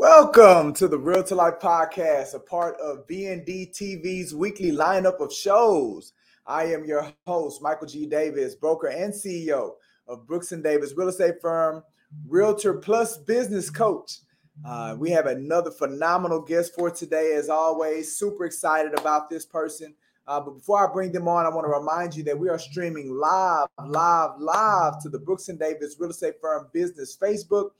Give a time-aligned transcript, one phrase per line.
[0.00, 6.14] Welcome to the Realtor/Life podcast, a part of BND TV's weekly lineup of shows.
[6.46, 8.06] I am your host, Michael G.
[8.06, 9.72] Davis, broker and CEO
[10.08, 11.82] of Brooks and Davis Real Estate Firm,
[12.26, 14.20] Realtor Plus Business Coach.
[14.64, 18.16] Uh, we have another phenomenal guest for today, as always.
[18.16, 19.94] Super excited about this person.
[20.26, 22.58] Uh, but before I bring them on, I want to remind you that we are
[22.58, 27.72] streaming live, live, live to the Brooks and Davis Real Estate Firm Business Facebook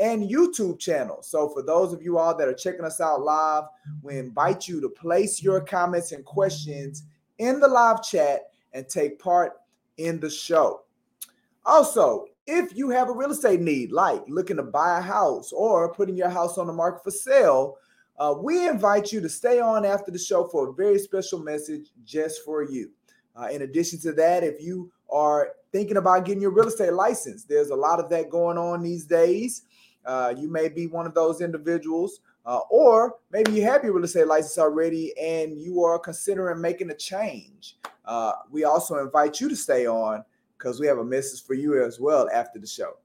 [0.00, 1.22] and YouTube channel.
[1.22, 3.64] So for those of you all that are checking us out live,
[4.02, 7.04] we invite you to place your comments and questions
[7.38, 9.52] in the live chat and take part
[9.98, 10.82] in the show.
[11.66, 15.92] Also, if you have a real estate need, like looking to buy a house or
[15.92, 17.76] putting your house on the market for sale,
[18.18, 21.88] uh, we invite you to stay on after the show for a very special message
[22.04, 22.90] just for you.
[23.36, 27.44] Uh, in addition to that, if you are thinking about getting your real estate license,
[27.44, 29.62] there's a lot of that going on these days.
[30.04, 34.04] Uh, you may be one of those individuals, uh, or maybe you have your real
[34.04, 37.76] estate license already and you are considering making a change.
[38.04, 40.24] Uh, we also invite you to stay on
[40.56, 42.96] because we have a message for you as well after the show.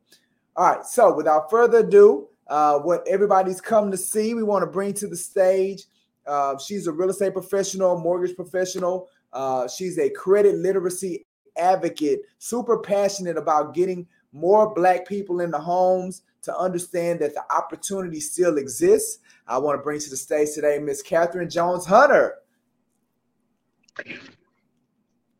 [0.56, 4.68] All right, so without further ado, uh, what everybody's come to see, we want to
[4.68, 5.84] bring to the stage.
[6.26, 9.10] Uh, she's a real estate professional, mortgage professional.
[9.34, 11.26] Uh, she's a credit literacy
[11.58, 17.44] advocate, super passionate about getting more Black people in the homes to understand that the
[17.54, 19.20] opportunity still exists.
[19.48, 22.36] I want to bring to the stage today Miss Kathryn Jones Hunter.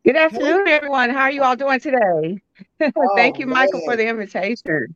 [0.04, 1.10] Good afternoon, everyone.
[1.10, 2.40] How are you all doing today?
[3.16, 3.86] Thank oh, you, Michael, man.
[3.86, 4.94] for the invitation.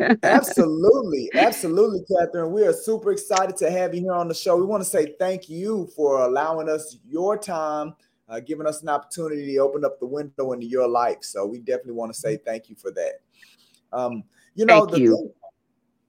[0.22, 2.50] absolutely, absolutely, Kathryn.
[2.50, 4.56] We are super excited to have you here on the show.
[4.56, 7.94] We want to say thank you for allowing us your time,
[8.28, 11.18] uh, giving us an opportunity to open up the window into your life.
[11.20, 13.20] So we definitely want to say thank you for that.
[13.92, 14.24] Um,
[14.58, 15.16] you know, thank the you.
[15.16, 15.32] Thing,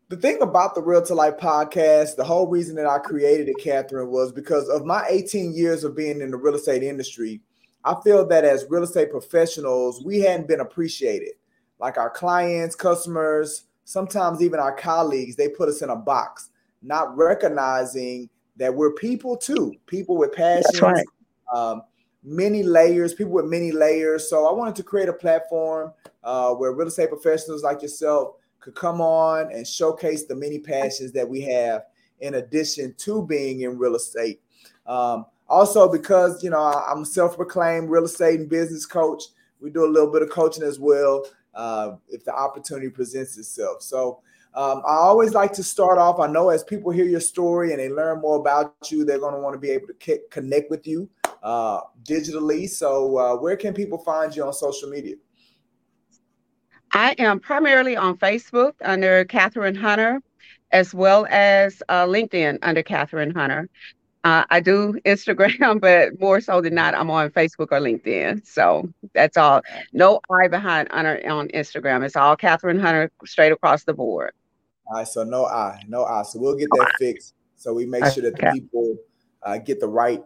[0.09, 4.31] the thing about the Realtor/Life podcast, the whole reason that I created it, Kathryn, was
[4.31, 7.41] because of my 18 years of being in the real estate industry.
[7.85, 11.33] I feel that as real estate professionals, we hadn't been appreciated.
[11.79, 16.49] Like our clients, customers, sometimes even our colleagues, they put us in a box,
[16.81, 21.05] not recognizing that we're people too, people with passion, right.
[21.53, 21.83] um,
[22.23, 24.27] many layers, people with many layers.
[24.27, 25.93] So I wanted to create a platform
[26.23, 31.11] uh, where real estate professionals like yourself could come on and showcase the many passions
[31.13, 31.83] that we have
[32.19, 34.41] in addition to being in real estate.
[34.85, 39.23] Um, also, because you know I'm self-proclaimed real estate and business coach,
[39.59, 41.25] we do a little bit of coaching as well
[41.55, 43.81] uh, if the opportunity presents itself.
[43.81, 44.19] So
[44.53, 46.19] um, I always like to start off.
[46.19, 49.35] I know as people hear your story and they learn more about you, they're going
[49.35, 51.09] to want to be able to connect with you
[51.43, 52.67] uh, digitally.
[52.67, 55.15] So uh, where can people find you on social media?
[56.93, 60.21] I am primarily on Facebook under Kathryn Hunter,
[60.71, 63.69] as well as uh, LinkedIn under Kathryn Hunter.
[64.23, 68.45] Uh, I do Instagram, but more so than not, I'm on Facebook or LinkedIn.
[68.45, 69.61] So that's all.
[69.93, 72.03] No I behind Hunter on Instagram.
[72.03, 74.31] It's all Kathryn Hunter straight across the board.
[74.87, 76.23] All right, so no I, no I.
[76.23, 77.35] So we'll get that fixed.
[77.55, 78.97] So we make sure that the people
[79.43, 80.23] uh, get the right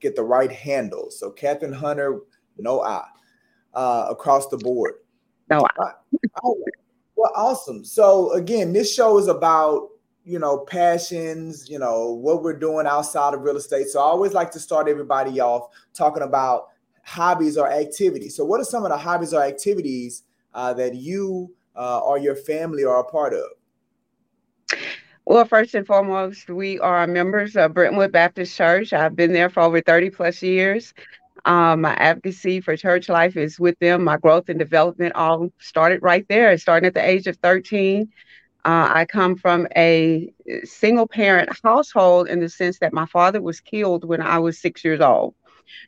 [0.00, 1.10] get the right handle.
[1.10, 2.20] So Kathryn Hunter,
[2.58, 3.04] no I,
[3.74, 4.94] uh, across the board.
[5.50, 5.92] I.
[6.44, 6.62] oh,
[7.16, 7.84] well, awesome.
[7.84, 9.88] So again, this show is about
[10.24, 13.88] you know passions, you know what we're doing outside of real estate.
[13.88, 16.68] So I always like to start everybody off talking about
[17.02, 18.36] hobbies or activities.
[18.36, 20.22] So what are some of the hobbies or activities
[20.54, 24.78] uh, that you uh, or your family are a part of?
[25.24, 28.92] Well, first and foremost, we are members of Brentwood Baptist Church.
[28.92, 30.92] I've been there for over 30 plus years.
[31.44, 34.04] Um, my advocacy for church life is with them.
[34.04, 38.08] My growth and development all started right there, starting at the age of 13.
[38.64, 40.32] Uh, I come from a
[40.64, 44.84] single parent household in the sense that my father was killed when I was six
[44.84, 45.34] years old.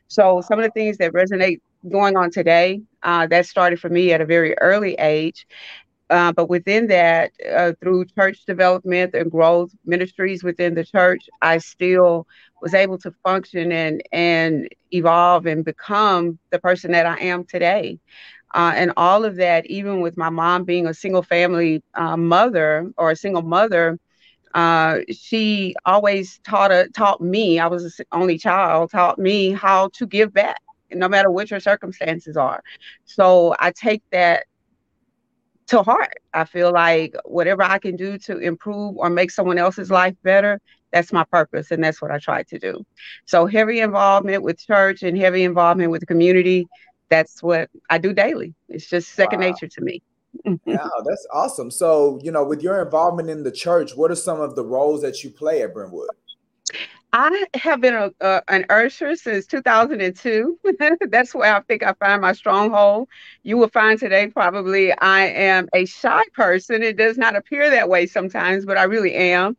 [0.07, 4.13] So, some of the things that resonate going on today, uh, that started for me
[4.13, 5.45] at a very early age.
[6.09, 11.57] Uh, but within that, uh, through church development and growth ministries within the church, I
[11.57, 12.27] still
[12.61, 17.99] was able to function and and evolve and become the person that I am today.
[18.53, 22.91] Uh, and all of that, even with my mom being a single family uh, mother
[22.97, 23.97] or a single mother,
[24.53, 27.59] uh, she always taught a, taught me.
[27.59, 28.91] I was the only child.
[28.91, 30.61] Taught me how to give back,
[30.91, 32.61] no matter what your circumstances are.
[33.05, 34.45] So I take that
[35.67, 36.19] to heart.
[36.33, 40.59] I feel like whatever I can do to improve or make someone else's life better,
[40.91, 42.85] that's my purpose, and that's what I try to do.
[43.25, 46.67] So heavy involvement with church and heavy involvement with the community.
[47.09, 48.53] That's what I do daily.
[48.69, 49.47] It's just second wow.
[49.47, 50.01] nature to me
[50.45, 51.69] wow, that's awesome.
[51.69, 55.01] So, you know, with your involvement in the church, what are some of the roles
[55.01, 56.09] that you play at Brentwood?
[57.13, 60.59] I have been a, uh, an usher since 2002.
[61.11, 63.09] That's where I think I find my stronghold.
[63.43, 66.83] You will find today probably I am a shy person.
[66.83, 69.57] It does not appear that way sometimes, but I really am.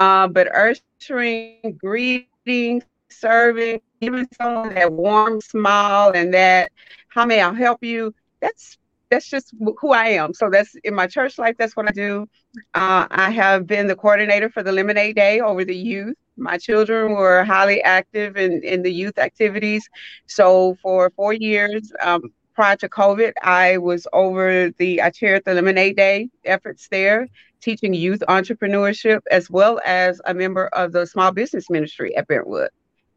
[0.00, 2.80] Uh, but ushering, greeting,
[3.10, 6.72] serving, giving someone that warm smile and that,
[7.08, 8.14] how may I help you?
[8.40, 8.78] That's
[9.10, 10.34] that's just who I am.
[10.34, 11.56] So that's in my church life.
[11.58, 12.26] That's what I do.
[12.74, 16.16] Uh, I have been the coordinator for the Lemonade Day over the youth.
[16.36, 19.88] My children were highly active in, in the youth activities.
[20.26, 22.22] So for four years um,
[22.54, 27.28] prior to COVID, I was over the, I chaired the Lemonade Day efforts there,
[27.60, 32.70] teaching youth entrepreneurship, as well as a member of the small business ministry at Brentwood.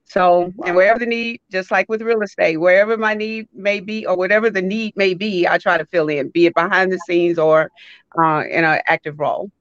[0.09, 4.07] So, and wherever the need, just like with real estate, wherever my need may be
[4.07, 6.99] or whatever the need may be, I try to fill in, be it behind the
[7.05, 7.69] scenes or
[8.17, 9.51] uh, in an active role.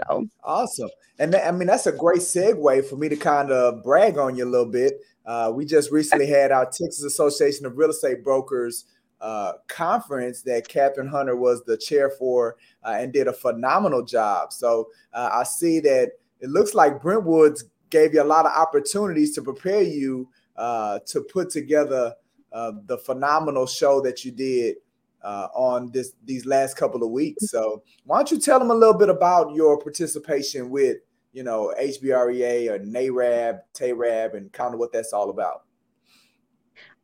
[0.00, 0.88] So awesome.
[1.18, 4.34] And th- I mean, that's a great segue for me to kind of brag on
[4.34, 4.94] you a little bit.
[5.26, 8.86] Uh, we just recently had our Texas Association of Real Estate Brokers
[9.20, 14.54] uh, conference that Kathryn Hunter was the chair for uh, and did a phenomenal job.
[14.54, 19.32] So uh, I see that it looks like Brentwood's gave you a lot of opportunities
[19.34, 22.14] to prepare you uh, to put together
[22.52, 24.76] uh, the phenomenal show that you did
[25.22, 27.50] uh, on this these last couple of weeks.
[27.50, 30.98] So why don't you tell them a little bit about your participation with
[31.32, 35.62] you know HBREA or NAREB, TAREB, and kind of what that's all about?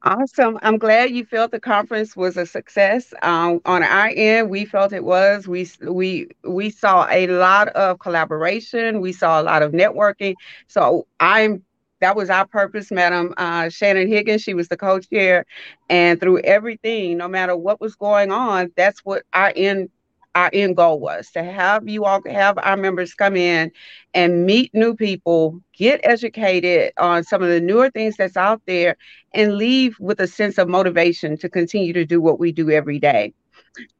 [0.05, 0.59] Awesome.
[0.63, 3.13] I'm glad you felt the conference was a success.
[3.23, 5.49] Um, on our end, we felt it was.
[5.49, 9.01] We we we saw a lot of collaboration.
[9.01, 10.37] We saw a lot of networking.
[10.69, 11.65] So I'm
[12.01, 14.43] that was our purpose, Madam uh, Shannon Higgins.
[14.43, 15.45] She was the co-chair,
[15.91, 19.91] and through everything, no matter what was going on, that's what our end
[20.35, 23.71] our end goal was to have you all have our members come in
[24.15, 28.97] and meet new people, get educated on some of the newer things that's out there,
[29.35, 32.99] and leave with a sense of motivation to continue to do what we do every
[32.99, 33.33] day.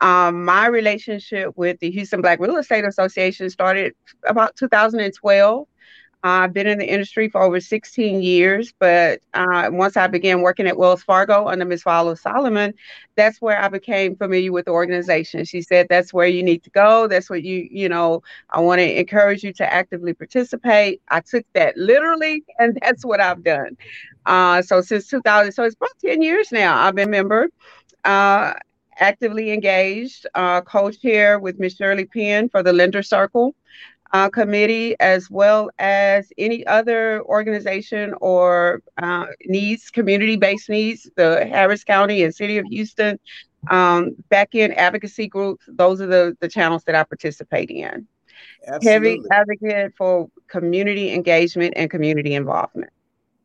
[0.01, 3.95] Um, my relationship with the Houston Black Real Estate Association started
[4.27, 5.67] about 2012.
[6.25, 10.67] I've been in the industry for over 16 years, but uh, once I began working
[10.67, 11.85] at Wells Fargo under Ms.
[11.85, 12.75] Viola Solomon,
[13.15, 15.45] that's where I became familiar with the organization.
[15.45, 17.07] She said, that's where you need to go.
[17.07, 21.01] That's what you, you know, I want to encourage you to actively participate.
[21.09, 23.77] I took that literally, and that's what I've done.
[24.27, 27.49] Uh, so since 2000, so it's about 10 years now, I've been a member.
[28.05, 28.55] Uh,
[28.99, 31.77] actively engaged, uh, co-chair with Ms.
[31.77, 33.55] Shirley Penn for the Lender Circle
[34.13, 41.47] uh, committee, as well as any other organization or uh, needs, community based needs, the
[41.47, 43.19] Harris County and City of Houston,
[43.71, 45.65] um, back end advocacy groups.
[45.69, 48.07] Those are the, the channels that I participate in.
[48.67, 48.91] Absolutely.
[48.91, 52.93] Heavy advocate for community engagement and community involvement.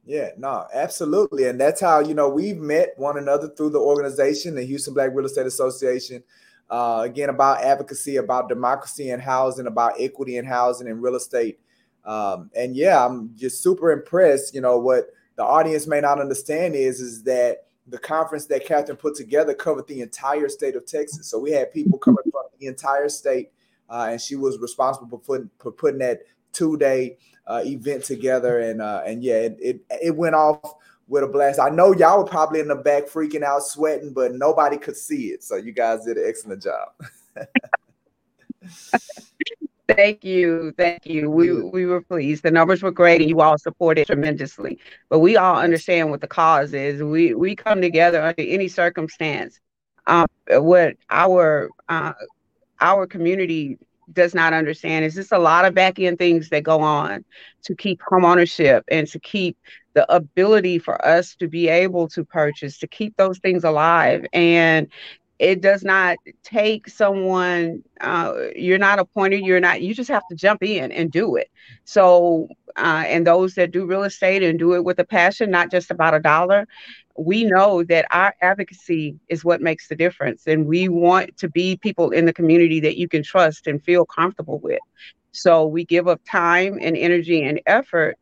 [0.06, 1.48] Yeah, no, absolutely.
[1.48, 5.12] And that's how, you know, we've met one another through the organization, the Houston Black
[5.14, 6.24] Real Estate Association
[6.70, 11.60] uh, again about advocacy, about democracy and housing, about equity in housing and real estate.
[12.06, 14.54] Um, and yeah, I'm just super impressed.
[14.54, 18.98] You know what the audience may not understand is is that the conference that Kathryn
[18.98, 21.28] put together covered the entire state of Texas.
[21.28, 23.52] So we had people coming from the entire state,
[23.90, 26.22] uh, and she was responsible for putting for putting that
[26.54, 27.18] two day
[27.48, 28.60] uh, event together.
[28.60, 30.76] And uh, and yeah, it, it it went off
[31.14, 31.60] with a blast.
[31.60, 35.28] I know y'all were probably in the back freaking out, sweating, but nobody could see
[35.28, 35.44] it.
[35.44, 36.90] So you guys did an excellent job.
[39.88, 40.74] Thank you.
[40.76, 41.30] Thank you.
[41.30, 42.42] We we were pleased.
[42.42, 44.80] The numbers were great and you all supported tremendously.
[45.10, 47.04] But we all understand what the cause is.
[47.04, 49.60] We we come together under any circumstance.
[50.08, 52.14] Um, what our uh,
[52.82, 53.78] our community
[54.12, 57.24] does not understand is just a lot of back end things that go on
[57.64, 59.58] to keep home ownership and to keep
[59.94, 64.26] the ability for us to be able to purchase, to keep those things alive.
[64.34, 64.88] And
[65.40, 70.36] it does not take someone uh, you're not appointed you're not you just have to
[70.36, 71.50] jump in and do it.
[71.86, 72.48] So
[72.78, 75.92] uh, and those that do real estate and do it with a passion not just
[75.92, 76.68] about a dollar
[77.18, 80.48] we know that our advocacy is what makes the difference.
[80.48, 84.06] And we want to be people in the community that you can trust and feel
[84.06, 84.80] comfortable with
[85.34, 88.18] So we give up time and energy and effort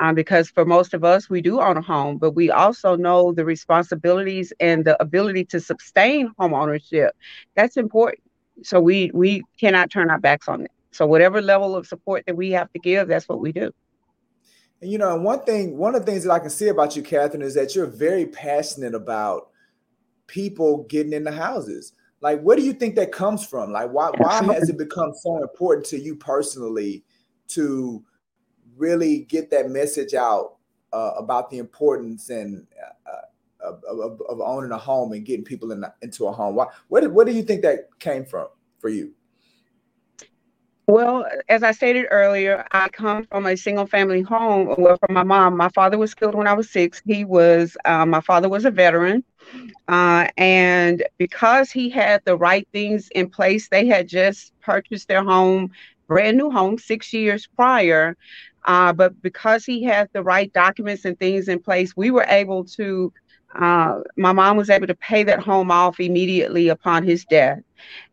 [0.00, 3.32] um, because for most of us, we do own a home, but we also know
[3.32, 7.14] the responsibilities and the ability to sustain home ownership.
[7.54, 8.22] That's important.
[8.62, 10.70] So we we cannot turn our backs on it.
[10.90, 13.70] So whatever level of support that we have to give, that's what we do.
[14.80, 17.02] And you know, one thing, one of the things that I can see about you,
[17.02, 19.48] Kathryn, is that you're very passionate about
[20.26, 21.92] people getting into houses.
[22.24, 23.70] Like, where do you think that comes from?
[23.70, 27.04] Like, why why has it become so important to you personally
[27.48, 28.02] to
[28.78, 30.56] really get that message out
[30.94, 33.26] uh, about the importance and uh,
[33.60, 36.54] of, of, of, owning a home and getting people in, into a home?
[36.54, 39.12] Why, where, did, where do you think that came from for you?
[40.86, 44.74] Well, as I stated earlier, I come from a single family home.
[44.78, 47.02] Well, from my mom, my father was killed when I was six.
[47.04, 49.24] He was, uh, my father was a veteran.
[49.88, 55.22] Uh, and because he had the right things in place, they had just purchased their
[55.24, 55.70] home,
[56.08, 58.16] brand new home, six years prior.
[58.64, 62.64] Uh, but because he had the right documents and things in place, we were able
[62.64, 63.12] to,
[63.58, 67.60] uh, my mom was able to pay that home off immediately upon his death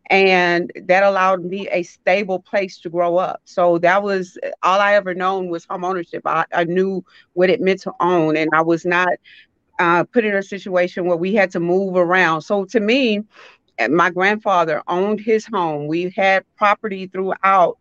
[0.09, 3.41] and that allowed me a stable place to grow up.
[3.45, 6.21] So that was all I ever known was home ownership.
[6.25, 9.09] I, I knew what it meant to own, and I was not
[9.81, 12.41] uh, put in a situation where we had to move around.
[12.43, 13.21] So to me,
[13.79, 15.87] eh, my grandfather owned his home.
[15.87, 17.77] We had property throughout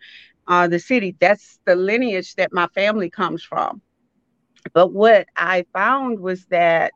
[0.49, 1.17] uh, the city.
[1.21, 3.83] That's the lineage that my family comes from.
[4.75, 6.93] But what I found was that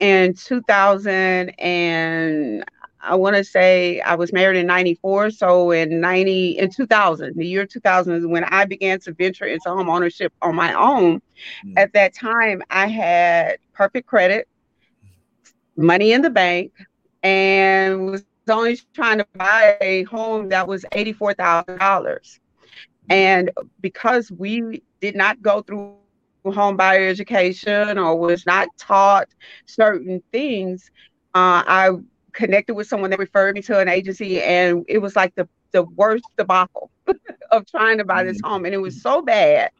[0.00, 2.64] in 2000 and
[3.04, 5.30] I want to say I was married in 94.
[5.30, 9.68] So in 90, in 2000, the year 2000 is when I began to venture into
[9.68, 11.20] home ownership on my own.
[11.66, 11.74] Mm.
[11.76, 14.48] At that time, I had perfect credit,
[15.76, 16.72] money in the bank,
[17.22, 22.38] and was only trying to buy a home that was $84,000.
[23.10, 25.96] And because we did not go through
[26.46, 29.28] home buyer education or was not taught
[29.66, 30.90] certain things,
[31.34, 31.90] uh, I
[32.34, 35.82] connected with someone that referred me to an agency, and it was like the the
[35.82, 36.90] worst debacle
[37.50, 38.48] of trying to buy this mm.
[38.48, 39.70] home, and it was so bad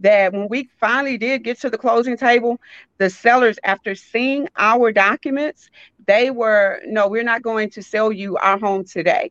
[0.00, 2.60] that when we finally did get to the closing table,
[2.98, 5.70] the sellers, after seeing our documents,
[6.06, 9.30] they were no, we're not going to sell you our home today.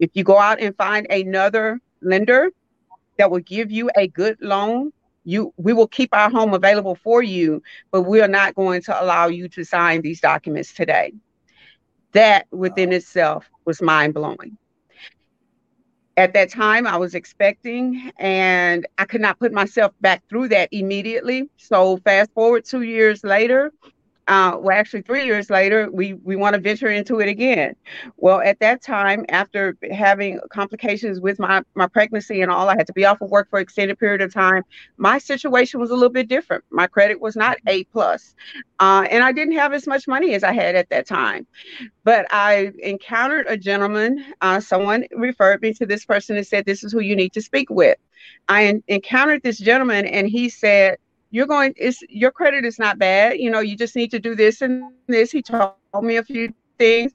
[0.00, 2.50] If you go out and find another lender
[3.18, 4.92] that will give you a good loan,
[5.24, 9.02] you we will keep our home available for you, but we are not going to
[9.02, 11.12] allow you to sign these documents today
[12.12, 14.56] that within itself was mind blowing.
[16.16, 20.68] At that time, I was expecting, and I could not put myself back through that
[20.70, 21.48] immediately.
[21.56, 23.72] So, fast forward two years later,
[24.28, 27.74] uh, well, actually, three years later, we we want to venture into it again.
[28.16, 32.86] Well, at that time, after having complications with my my pregnancy and all, I had
[32.86, 34.62] to be off of work for an extended period of time.
[34.96, 36.62] My situation was a little bit different.
[36.70, 38.34] My credit was not A plus,
[38.78, 41.46] uh, and I didn't have as much money as I had at that time.
[42.04, 44.24] But I encountered a gentleman.
[44.40, 47.42] Uh, someone referred me to this person and said, "This is who you need to
[47.42, 47.98] speak with."
[48.48, 50.98] I encountered this gentleman, and he said
[51.32, 54.36] you're going it's your credit is not bad you know you just need to do
[54.36, 55.32] this and this.
[55.32, 57.12] He told me a few things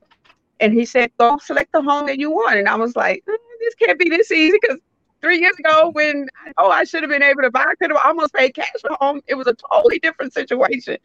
[0.59, 2.57] and he said go select the home that you want.
[2.57, 4.77] And i was like eh, this can't be this easy because
[5.21, 8.01] three years ago when oh i should have been able to buy i could have
[8.03, 9.21] almost paid cash for home.
[9.27, 10.97] It was a totally different situation.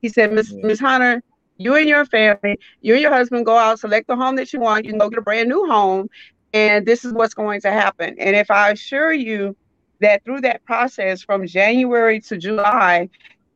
[0.00, 1.22] He said miss miss hunter
[1.58, 4.60] you and your family you and your husband go out select the home that you
[4.60, 4.86] want.
[4.86, 6.08] You can go get a brand new home
[6.54, 8.16] and this is what's going to happen.
[8.18, 9.54] And if i assure you
[10.04, 13.08] that through that process from January to July,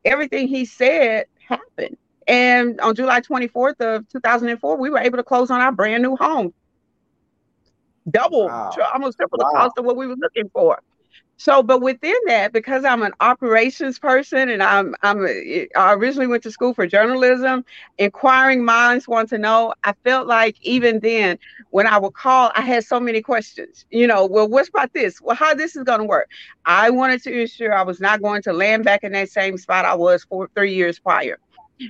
[0.03, 1.95] everything he said happened.
[2.27, 6.15] And on July 24th of 2004, we were able to close on our brand new
[6.15, 6.53] home.
[8.09, 8.71] Double, wow.
[8.93, 9.49] almost triple wow.
[9.49, 10.81] the cost of what we were looking for.
[11.39, 15.25] So, but within that, because I'm an operations person and I'm I'm
[15.73, 17.63] I originally went to school for journalism,
[17.97, 19.73] inquiring minds want to know.
[19.85, 23.85] I felt like even then, when I would call, I had so many questions.
[23.89, 25.21] You know, well, what's about this?
[25.21, 26.29] Well, how this is going to work?
[26.65, 29.85] I wanted to ensure I was not going to land back in that same spot
[29.85, 31.39] I was for three years prior.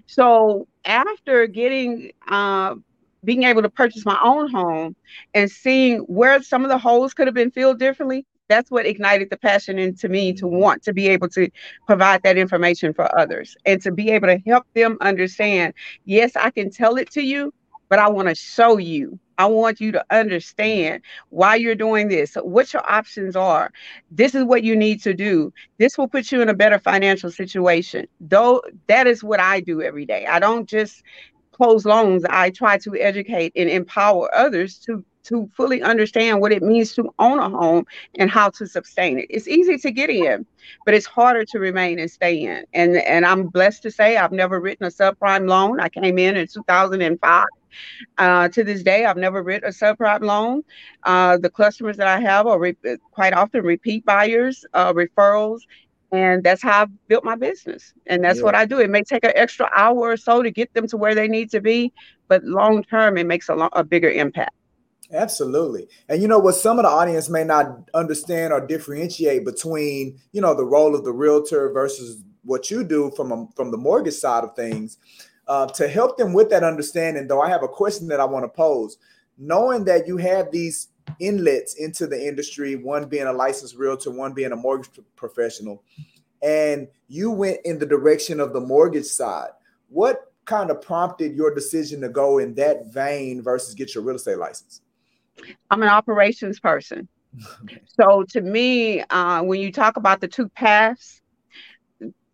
[0.06, 2.76] So after getting uh,
[3.24, 4.96] being able to purchase my own home
[5.34, 9.30] and seeing where some of the holes could have been filled differently, that's what ignited
[9.30, 10.58] the passion into me to mm-hmm.
[10.58, 11.50] want to be able to
[11.88, 15.74] provide that information for others and to be able to help them understand
[16.06, 17.54] yes i can tell it to you
[17.88, 19.18] but i want to show you.
[19.40, 23.72] I want you to understand why you're doing this what your options are.
[24.12, 25.54] This is what you need to do.
[25.78, 28.06] This will put you in a better financial situation.
[28.20, 30.26] Though that is what i do every day.
[30.26, 31.04] I don't just
[31.54, 32.26] close loans.
[32.30, 37.14] I try to educate and empower others to to fully understand what it means to
[37.20, 37.86] own a home
[38.16, 39.28] and how to sustain it.
[39.30, 40.46] It's easy to get in,
[40.86, 42.66] but it's harder to remain and stay in.
[42.74, 45.80] And and I'm blessed to say I've never written a subprime loan.
[45.80, 47.46] I came in in 2005.
[48.18, 50.64] Uh, to this day, I've never written a subprime loan.
[51.04, 55.60] Uh, the customers that I have are re- quite often repeat buyers, uh, referrals,
[56.12, 57.94] and that's how I've built my business.
[58.08, 58.46] And that's yeah.
[58.46, 58.80] what I do.
[58.80, 61.52] It may take an extra hour or so to get them to where they need
[61.52, 61.94] to be,
[62.28, 64.54] but long term, it makes a, lo- a bigger impact.
[65.12, 65.88] Absolutely.
[66.08, 70.42] And you know what some of the audience may not understand or differentiate between, you
[70.42, 74.14] know, the role of the realtor versus what you do from a, from the mortgage
[74.14, 74.98] side of things.
[75.48, 78.44] Uh, to help them with that understanding, though, I have a question that I want
[78.44, 78.98] to pose.
[79.40, 80.90] Knowing that you have these
[81.20, 85.84] inlets into the industry, one being a licensed realtor, one being a mortgage professional,
[86.44, 89.50] and you went in the direction of the mortgage side.
[89.90, 94.18] What kind of prompted your decision to go in that vein versus get your real
[94.18, 94.82] estate license?
[95.70, 97.08] I'm an operations person.
[98.00, 101.22] so to me, uh, when you talk about the two paths,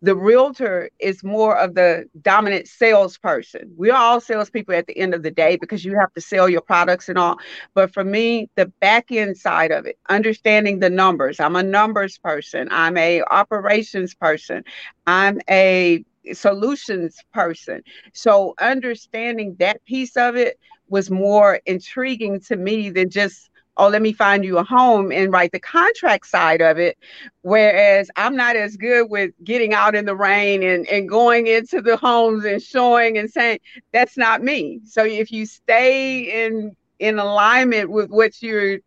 [0.02, 3.72] the realtor is more of the dominant salesperson.
[3.76, 6.60] We're all salespeople at the end of the day because you have to sell your
[6.60, 7.38] products and all.
[7.74, 11.40] But for me, the back end side of it, understanding the numbers.
[11.40, 12.68] I'm a numbers person.
[12.70, 14.64] I'm a operations person.
[15.06, 17.82] I'm a solutions person.
[18.12, 24.02] So understanding that piece of it was more intriguing to me than just oh, let
[24.02, 26.96] me find you a home and write the contract side of it.
[27.42, 31.82] Whereas I'm not as good with getting out in the rain and, and going into
[31.82, 33.58] the homes and showing and saying,
[33.92, 34.80] that's not me.
[34.84, 38.78] So if you stay in in alignment with what you're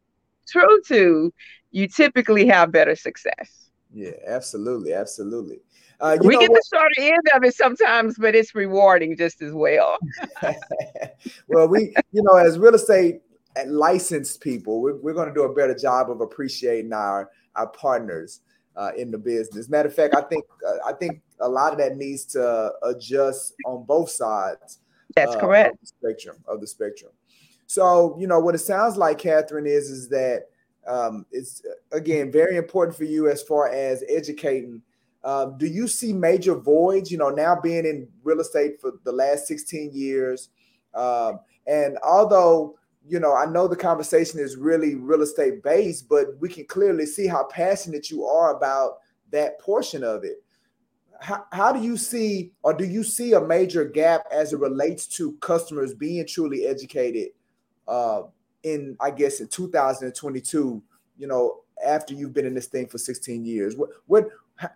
[0.48, 1.32] true to,
[1.72, 3.70] you typically have better success.
[3.94, 4.94] Yeah, absolutely.
[4.94, 5.60] Absolutely.
[6.02, 6.62] Uh, we get what?
[6.62, 9.98] the short end of it sometimes, but it's rewarding just as well.
[11.48, 13.22] well, we, you know, as real estate
[13.68, 18.42] licensed people, we're, we're going to do a better job of appreciating our our partners
[18.78, 19.68] uh, in the business.
[19.68, 23.54] Matter of fact, I think uh, I think a lot of that needs to adjust
[23.66, 24.80] on both sides.
[25.16, 25.74] That's uh, correct.
[25.74, 27.12] Of the spectrum of the spectrum.
[27.68, 30.46] So you know what it sounds like, Kathryn, is is that
[30.88, 34.82] um, it's again very important for you as far as educating
[35.24, 37.12] um, do you see major voids?
[37.12, 40.50] You know, now being in real estate for the last 16 years,
[40.94, 42.80] um, and although
[43.10, 47.08] you know, I know the conversation is really real estate based, but we can clearly
[47.08, 49.00] see how passionate you are about
[49.32, 50.44] that portion of it.
[51.20, 55.08] How, how do you see, or do you see a major gap as it relates
[55.18, 57.30] to customers being truly educated
[57.88, 58.24] uh,
[58.64, 60.82] in, I guess, in 2022?
[61.18, 64.30] You know, after you've been in this thing for 16 years, what what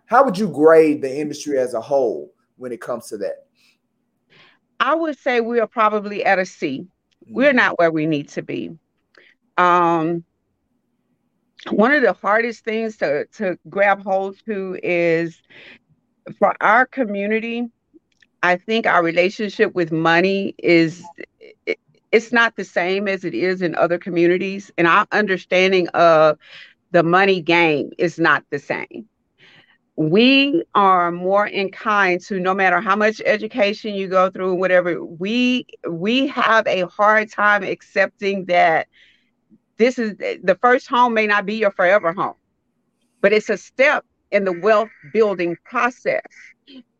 [0.06, 3.46] how would you grade the industry as a whole when it comes to that?
[4.80, 6.86] I would say we are probably at a C.
[7.26, 7.56] We're mm-hmm.
[7.56, 8.70] not where we need to be.
[9.56, 10.24] Um,
[11.70, 15.40] one of the hardest things to, to grab hold to is
[16.38, 17.68] for our community,
[18.42, 21.02] I think our relationship with money is
[21.66, 21.78] it,
[22.12, 24.70] it's not the same as it is in other communities.
[24.76, 26.38] And our understanding of
[26.90, 29.08] the money game is not the same
[29.96, 35.66] we are more inclined to no matter how much education you go through whatever we
[35.88, 38.88] we have a hard time accepting that
[39.76, 42.34] this is the first home may not be your forever home
[43.20, 44.04] but it's a step
[44.34, 46.20] in the wealth building process.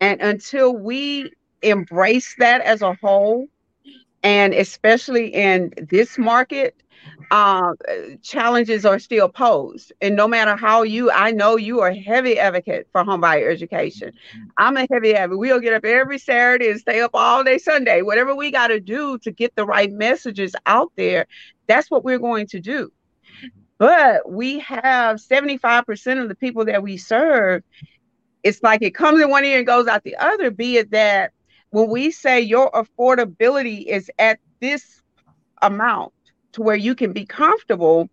[0.01, 3.49] And until we embrace that as a whole
[4.23, 6.75] and especially in this market
[7.31, 7.73] uh,
[8.23, 9.93] challenges are still posed.
[10.01, 14.11] And no matter how you, I know you are a heavy advocate for homebuyer education.
[14.11, 14.49] Mm-hmm.
[14.59, 15.39] I'm a heavy advocate.
[15.39, 18.03] We'll get up every Saturday and stay up all day Sunday.
[18.03, 21.27] Whatever we got to do to get the right messages out there,
[21.67, 22.93] that's what we're going to do.
[23.79, 27.63] But we have 75% of the people that we serve.
[28.43, 31.33] It's like it comes in one ear and goes out the other, be it that
[31.71, 35.03] when we say your affordability is at this
[35.61, 36.13] amount,
[36.55, 38.09] to where you can be comfortable,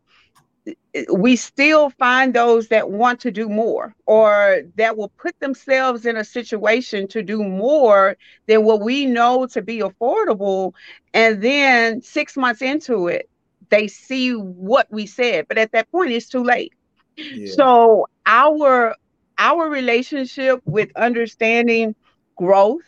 [1.14, 6.18] we still find those that want to do more or that will put themselves in
[6.18, 10.74] a situation to do more than what we know to be affordable.
[11.14, 13.30] And then six months into it,
[13.70, 15.48] they see what we said.
[15.48, 16.74] But at that point, it's too late.
[17.16, 17.54] Yeah.
[17.54, 18.96] So our
[19.38, 21.96] our relationship with understanding
[22.36, 22.84] growth,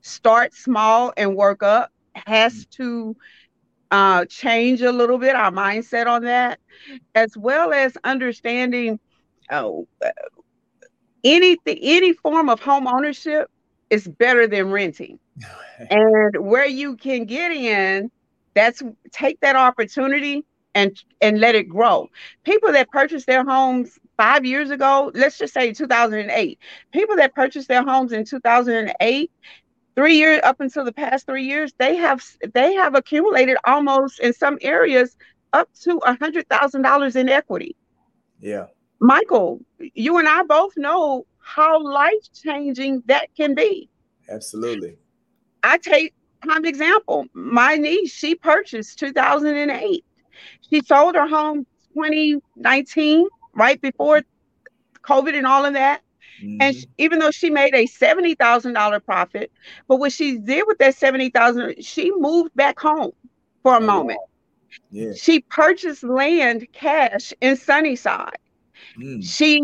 [0.00, 2.70] start small and work up, has mm.
[2.70, 3.16] to
[3.92, 6.60] uh, change a little bit our mindset on that,
[7.14, 8.98] as well as understanding
[9.52, 9.86] oh,
[11.24, 13.50] anything, any form of home ownership
[13.90, 15.20] is better than renting.
[15.90, 18.10] and where you can get in,
[18.54, 22.08] that's take that opportunity and and let it grow.
[22.44, 26.58] People that purchased their homes five years ago, let's just say 2008,
[26.92, 29.30] people that purchased their homes in 2008,
[29.94, 32.24] three years up until the past three years, they have
[32.54, 35.16] they have accumulated almost in some areas
[35.52, 37.76] up to a hundred thousand dollars in equity.
[38.40, 38.66] Yeah.
[39.00, 39.60] Michael,
[39.94, 43.88] you and I both know how life changing that can be.
[44.28, 44.96] Absolutely.
[45.62, 47.26] I take prime example.
[47.32, 50.04] My niece, she purchased 2008.
[50.68, 54.22] She sold her home 2019, right before
[55.02, 56.02] COVID and all of that.
[56.42, 56.62] Mm-hmm.
[56.62, 59.52] And she, even though she made a seventy thousand dollar profit,
[59.88, 63.12] but what she did with that seventy thousand, she moved back home
[63.62, 64.20] for a oh, moment.
[64.90, 65.12] Yeah.
[65.14, 68.38] She purchased land cash in Sunnyside.
[68.98, 69.24] Mm.
[69.24, 69.60] She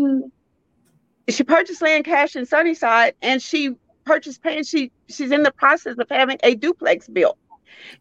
[1.29, 4.63] she purchased land cash in Sunnyside, and she purchased paying.
[4.63, 7.37] She she's in the process of having a duplex built.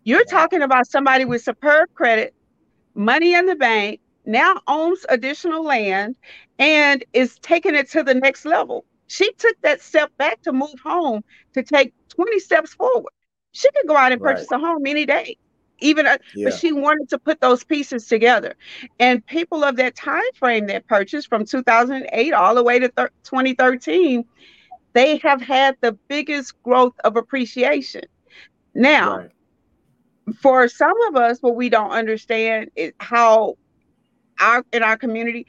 [0.05, 2.35] You're talking about somebody with superb credit,
[2.95, 6.17] money in the bank, now owns additional land,
[6.59, 8.85] and is taking it to the next level.
[9.09, 13.12] She took that step back to move home to take 20 steps forward.
[13.53, 14.61] She could go out and purchase right.
[14.61, 15.37] a home any day
[15.81, 16.49] even uh, yeah.
[16.49, 18.55] but she wanted to put those pieces together
[18.99, 23.11] and people of that time frame that purchased from 2008 all the way to thir-
[23.25, 24.25] 2013
[24.93, 28.03] they have had the biggest growth of appreciation
[28.75, 29.31] now right.
[30.41, 33.57] for some of us what we don't understand is how
[34.40, 35.46] our in our community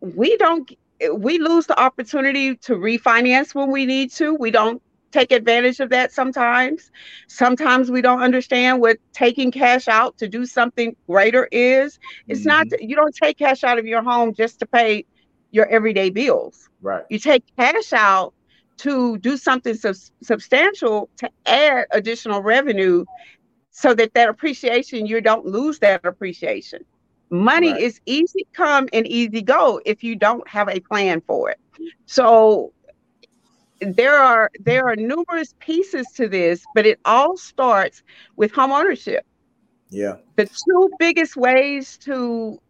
[0.00, 0.72] we don't
[1.14, 5.90] we lose the opportunity to refinance when we need to we don't take advantage of
[5.90, 6.90] that sometimes.
[7.28, 12.00] Sometimes we don't understand what taking cash out to do something greater is.
[12.26, 12.48] It's mm-hmm.
[12.48, 15.04] not, you don't take cash out of your home just to pay
[15.50, 16.68] your everyday bills.
[16.80, 17.04] Right.
[17.10, 18.32] You take cash out
[18.78, 23.04] to do something sub- substantial to add additional revenue
[23.70, 26.84] so that that appreciation, you don't lose that appreciation.
[27.32, 27.80] Money right.
[27.80, 31.58] is easy come and easy go if you don't have a plan for it.
[32.04, 32.74] So
[33.80, 38.02] there are there are numerous pieces to this, but it all starts
[38.36, 39.24] with home ownership.
[39.88, 40.16] Yeah.
[40.36, 42.60] The two biggest ways to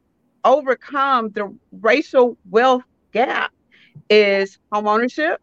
[0.44, 3.50] overcome the racial wealth gap
[4.08, 5.40] is home ownership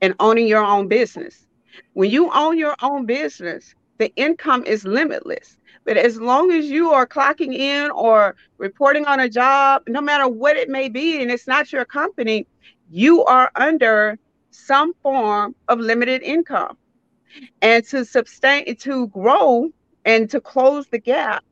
[0.00, 1.46] and owning your own business.
[1.92, 5.56] When you own your own business, the income is limitless.
[5.84, 10.28] But as long as you are clocking in or reporting on a job, no matter
[10.28, 12.46] what it may be, and it's not your company,
[12.90, 14.18] you are under
[14.50, 16.76] some form of limited income.
[17.62, 19.70] And to sustain, to grow
[20.04, 21.44] and to close the gap,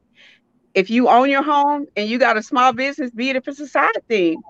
[0.75, 3.61] if you own your home and you got a small business, be it if it's
[3.61, 4.43] a side thing,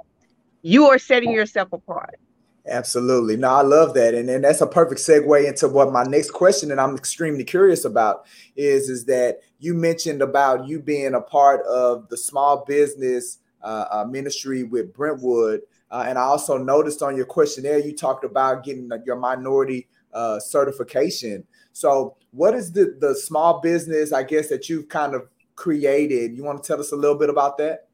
[0.62, 2.18] you are setting yourself apart.
[2.66, 3.36] Absolutely.
[3.36, 4.14] No, I love that.
[4.14, 7.84] And, and that's a perfect segue into what my next question and I'm extremely curious
[7.84, 13.38] about is, is that you mentioned about you being a part of the small business
[13.62, 15.60] uh, uh, ministry with Brentwood.
[15.90, 20.40] Uh, and I also noticed on your questionnaire, you talked about getting your minority uh,
[20.40, 21.44] certification.
[21.72, 26.36] So, what is the, the small business, I guess, that you've kind of created?
[26.36, 27.88] You want to tell us a little bit about that?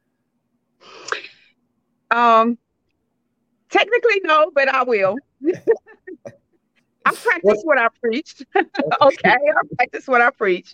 [2.11, 2.59] Um,
[3.71, 5.17] technically, no, but I will.
[7.07, 8.43] I practice what I preach.
[8.57, 10.73] okay, I practice what I preach.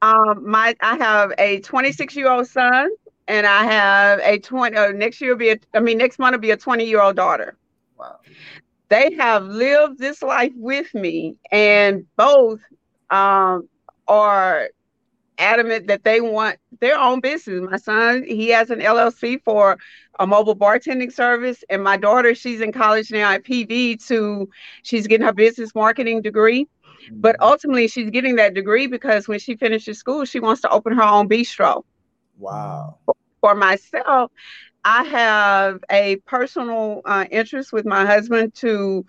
[0.00, 2.90] Um, my I have a 26 year old son
[3.26, 6.32] and I have a 20 uh, next year will be a, I mean next month
[6.32, 7.56] will be a 20 year old daughter.
[7.98, 8.20] Wow.
[8.88, 12.60] They have lived this life with me and both
[13.10, 13.68] um,
[14.06, 14.70] are
[15.38, 17.60] adamant that they want their own business.
[17.70, 19.78] My son, he has an LLC for
[20.18, 24.48] a mobile bartending service and my daughter, she's in college now at PV to
[24.82, 26.66] she's getting her business marketing degree.
[27.10, 27.44] But mm-hmm.
[27.44, 31.02] ultimately, she's getting that degree because when she finishes school, she wants to open her
[31.02, 31.84] own bistro.
[32.38, 32.98] Wow.
[33.40, 34.30] For myself,
[34.84, 39.04] I have a personal uh, interest with my husband to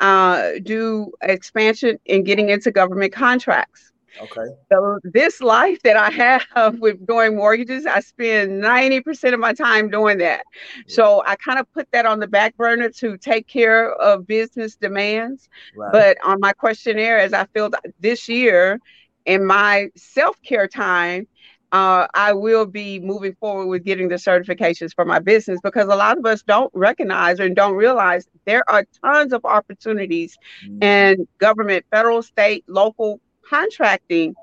[0.00, 3.92] uh, do expansion in getting into government contracts.
[4.20, 4.46] Okay.
[4.72, 9.90] So this life that I have with doing mortgages, I spend 90% of my time
[9.90, 10.44] doing that.
[10.86, 14.76] So I kind of put that on the back burner to take care of business
[14.76, 15.48] demands.
[15.76, 15.92] Right.
[15.92, 18.78] But on my questionnaire, as I filled this year
[19.26, 21.26] in my self-care time,
[21.74, 25.96] uh, I will be moving forward with getting the certifications for my business because a
[25.96, 30.84] lot of us don't recognize and don't realize there are tons of opportunities mm-hmm.
[30.84, 34.34] in government, federal, state, local contracting,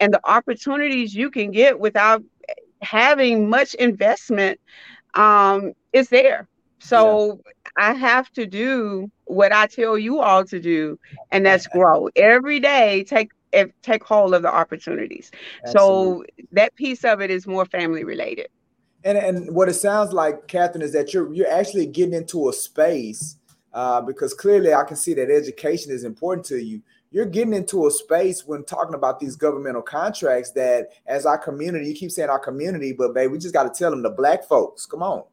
[0.00, 2.22] and the opportunities you can get without
[2.82, 4.60] having much investment
[5.14, 6.48] um, is there.
[6.78, 7.90] So yeah.
[7.90, 10.98] I have to do what I tell you all to do,
[11.32, 13.04] and that's grow every day.
[13.04, 13.32] Take
[13.82, 15.30] take hold of the opportunities.
[15.64, 15.74] Absolutely.
[15.74, 18.48] So that piece of it is more family related.
[19.04, 22.52] And and what it sounds like, Kathryn, is that you're you're actually getting into a
[22.52, 23.36] space
[23.72, 26.82] uh, because clearly I can see that education is important to you.
[27.10, 31.88] You're getting into a space when talking about these governmental contracts that, as our community,
[31.88, 34.44] you keep saying our community, but babe, we just got to tell them the black
[34.44, 34.84] folks.
[34.84, 35.24] Come on,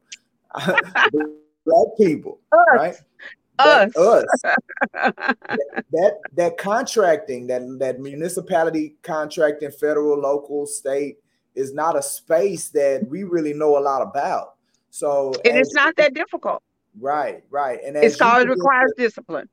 [0.55, 2.59] black people, us.
[2.73, 2.95] right?
[3.57, 4.41] Us, that, us.
[5.91, 11.17] that that contracting, that that municipality contracting, federal, local, state,
[11.55, 14.55] is not a space that we really know a lot about.
[14.91, 16.63] So and it is not that difficult.
[16.99, 17.79] Right, right.
[17.85, 19.49] And it's called requires discipline.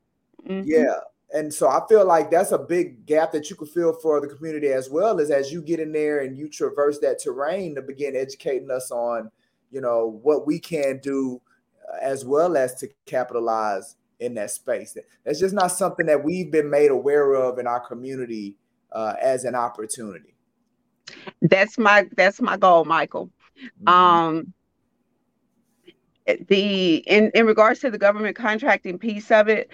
[0.46, 0.68] Mm-hmm.
[0.68, 0.94] Yeah.
[1.34, 4.26] And so I feel like that's a big gap that you could feel for the
[4.26, 7.82] community as well is as you get in there and you traverse that terrain to
[7.82, 9.30] begin educating us on,
[9.70, 11.40] you know, what we can do
[11.90, 14.96] uh, as well as to capitalize in that space.
[15.24, 18.56] That's just not something that we've been made aware of in our community
[18.92, 20.34] uh, as an opportunity.
[21.40, 23.30] That's my that's my goal, Michael.
[23.82, 23.88] Mm-hmm.
[23.88, 24.52] Um,
[26.48, 29.70] the in in regards to the government contracting piece of it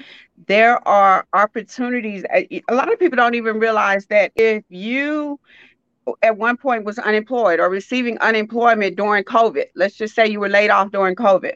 [0.47, 5.39] there are opportunities a lot of people don't even realize that if you
[6.23, 10.49] at one point was unemployed or receiving unemployment during covid let's just say you were
[10.49, 11.55] laid off during covid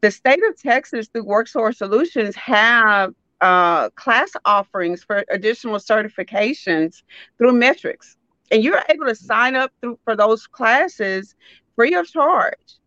[0.00, 7.02] the state of texas through Workforce Solutions have uh, class offerings for additional certifications
[7.38, 8.16] through metrics.
[8.50, 11.34] And you're able to sign up through for those classes
[11.74, 12.79] free of charge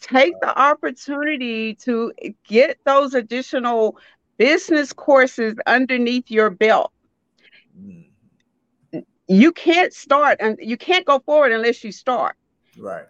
[0.00, 2.12] take the opportunity to
[2.46, 3.96] get those additional
[4.38, 6.92] business courses underneath your belt.
[9.28, 12.36] You can't start and you can't go forward unless you start.
[12.76, 13.06] Right.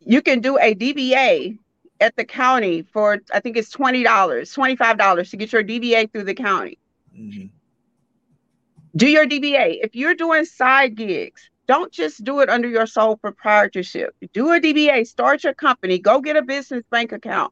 [0.00, 1.58] You can do a DBA
[2.00, 5.64] at the county for I think it's twenty dollars, twenty five dollars to get your
[5.64, 6.78] DBA through the county.
[7.16, 7.46] Mm-hmm.
[8.94, 9.78] Do your DBA.
[9.82, 14.14] If you're doing side gigs, don't just do it under your sole proprietorship.
[14.34, 17.50] Do a DBA, start your company, go get a business bank account,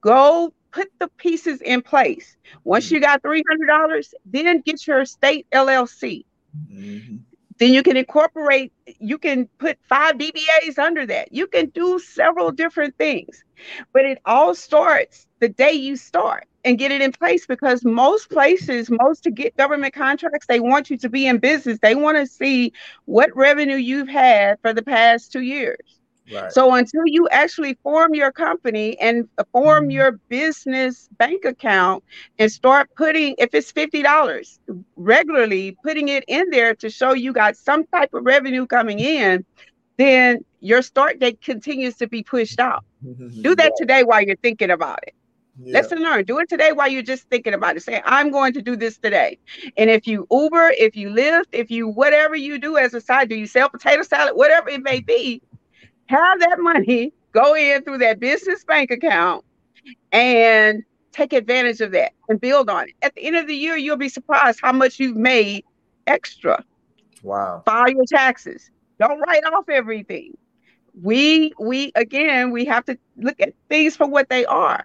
[0.00, 2.36] go put the pieces in place.
[2.62, 6.24] Once you got $300, then get your state LLC.
[6.72, 7.16] Mm-hmm.
[7.58, 11.32] Then you can incorporate, you can put five DBAs under that.
[11.32, 13.42] You can do several different things,
[13.92, 18.30] but it all starts the day you start and get it in place because most
[18.30, 21.78] places, most to get government contracts, they want you to be in business.
[21.80, 22.72] They want to see
[23.04, 26.00] what revenue you've had for the past two years.
[26.32, 26.50] Right.
[26.50, 29.90] So until you actually form your company and form mm-hmm.
[29.92, 32.02] your business bank account
[32.38, 34.58] and start putting, if it's fifty dollars
[34.96, 39.44] regularly, putting it in there to show you got some type of revenue coming in,
[39.98, 42.84] then your start date continues to be pushed out.
[43.40, 45.14] Do that today while you're thinking about it.
[45.58, 45.80] Yeah.
[45.80, 46.26] Lesson learned.
[46.26, 47.82] Do it today while you're just thinking about it.
[47.82, 49.38] Say, I'm going to do this today.
[49.76, 53.28] And if you Uber, if you Lyft, if you whatever you do as a side,
[53.28, 55.42] do you sell potato salad, whatever it may be,
[56.06, 59.44] have that money go in through that business bank account
[60.12, 62.94] and take advantage of that and build on it.
[63.02, 65.64] At the end of the year, you'll be surprised how much you've made
[66.06, 66.62] extra.
[67.22, 67.62] Wow.
[67.64, 68.70] File your taxes.
[69.00, 70.36] Don't write off everything.
[71.02, 74.84] We we again we have to look at things for what they are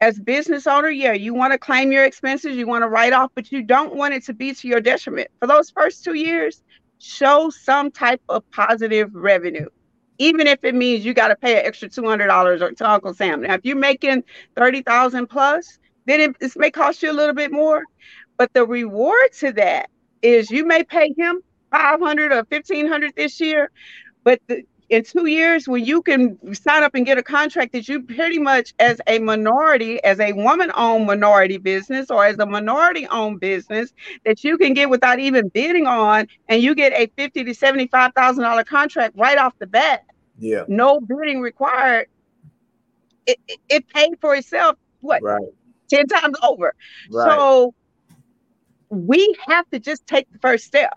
[0.00, 3.30] as business owner, yeah, you want to claim your expenses, you want to write off,
[3.34, 5.28] but you don't want it to be to your detriment.
[5.40, 6.62] For those first two years,
[6.98, 9.68] show some type of positive revenue,
[10.18, 12.90] even if it means you got to pay an extra two hundred dollars or to
[12.90, 13.42] Uncle Sam.
[13.42, 17.34] Now, if you're making thirty thousand plus, then it, it may cost you a little
[17.34, 17.82] bit more,
[18.36, 19.88] but the reward to that
[20.22, 21.40] is you may pay him
[21.70, 23.70] five hundred or fifteen hundred this year,
[24.24, 27.88] but the, in two years when you can sign up and get a contract that
[27.88, 32.46] you pretty much as a minority as a woman owned minority business or as a
[32.46, 33.92] minority owned business
[34.24, 38.12] that you can get without even bidding on and you get a 50 to 75
[38.14, 40.04] thousand dollar contract right off the bat.
[40.38, 40.64] Yeah.
[40.68, 42.08] No bidding required.
[43.26, 45.42] It, it, it paid for itself what right.
[45.90, 46.74] 10 times over.
[47.10, 47.30] Right.
[47.30, 47.74] so
[48.88, 50.92] we have to just take the first step.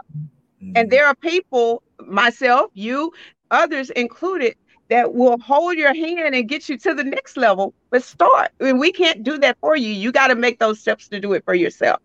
[0.62, 0.74] Mm-hmm.
[0.76, 3.14] and there are people myself, you,
[3.52, 4.56] others included
[4.90, 7.74] that will hold your hand and get you to the next level.
[7.92, 8.52] But start.
[8.60, 9.90] I mean, we can't do that for you.
[9.90, 12.02] You got to make those steps to do it for yourself.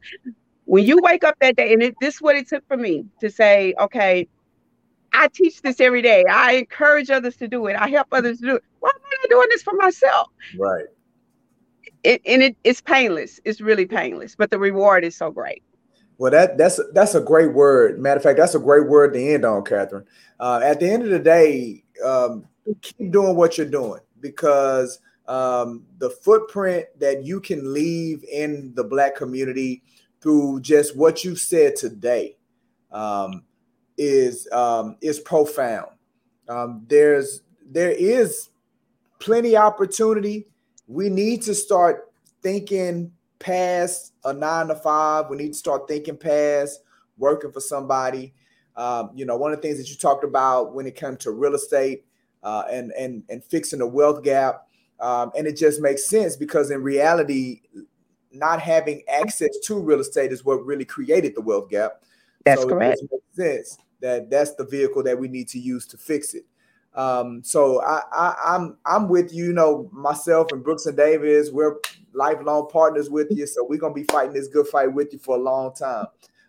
[0.67, 3.07] When you wake up that day, and it, this is what it took for me
[3.21, 4.29] to say, okay,
[5.13, 6.25] I teach this every day.
[6.31, 7.77] I encourage others to do it.
[7.77, 8.65] I help others to do it.
[8.81, 10.29] Why am I not doing this for myself?
[10.59, 10.87] Right.
[12.03, 13.41] It, and it, it's painless.
[13.45, 15.63] It's really painless, but the reward is so great.
[16.19, 17.99] Well, that that's that's a great word.
[17.99, 20.05] Matter of fact, that's a great word to end on, Kathryn.
[20.39, 22.45] Uh, at the end of the day, um,
[22.83, 28.85] keep doing what you're doing because um, the footprint that you can leave in the
[28.85, 29.83] Black community
[30.21, 32.37] through just what you said today
[32.93, 33.43] um,
[33.99, 35.91] is um, is profound.
[36.49, 38.51] Um, there's there is
[39.19, 40.47] plenty opportunity.
[40.87, 45.29] We need to start thinking past a nine to five.
[45.29, 46.81] We need to start thinking past
[47.17, 48.35] working for somebody.
[48.77, 51.31] Um, you know, one of the things that you talked about when it comes to
[51.31, 52.05] real estate
[52.43, 54.67] uh, and and and fixing the wealth gap,
[55.01, 57.63] um, and it just makes sense because in reality,
[58.33, 62.03] not having access to real estate is what really created the wealth gap.
[62.45, 63.01] That's so correct.
[63.01, 66.45] It makes sense that that's the vehicle that we need to use to fix it.
[66.95, 69.47] Um, so I, I, I'm I'm with you.
[69.47, 71.77] You know, myself and Brooks and Davis, we're
[72.15, 73.47] lifelong partners with you.
[73.47, 76.07] So we're gonna be fighting this good fight with you for a long time.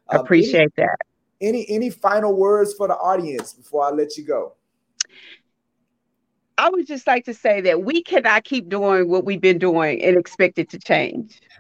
[0.10, 0.98] Um, Appreciate any, that.
[1.42, 4.54] Any any final words for the audience before I let you go?
[6.58, 10.02] I would just like to say that we cannot keep doing what we've been doing
[10.02, 11.42] and expect it to change.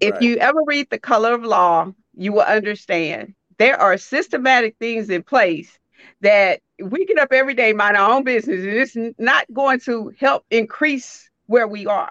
[0.00, 0.22] If right.
[0.22, 5.22] you ever read The Color of Law, you will understand there are systematic things in
[5.22, 5.78] place
[6.22, 10.12] that we get up every day, mind our own business, and it's not going to
[10.18, 12.10] help increase where we are.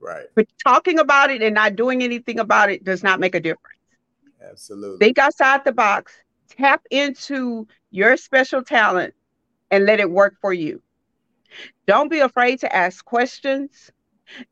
[0.00, 0.26] Right.
[0.34, 3.78] But talking about it and not doing anything about it does not make a difference.
[4.42, 4.98] Absolutely.
[4.98, 6.12] Think outside the box,
[6.48, 9.14] tap into your special talent
[9.70, 10.82] and let it work for you.
[11.86, 13.90] Don't be afraid to ask questions.